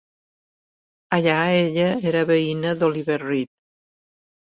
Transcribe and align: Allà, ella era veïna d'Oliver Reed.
Allà, 1.19 1.35
ella 1.67 1.87
era 2.15 2.25
veïna 2.33 2.75
d'Oliver 2.83 3.23
Reed. 3.29 3.57